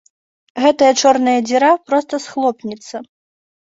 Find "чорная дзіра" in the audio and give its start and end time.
1.03-1.71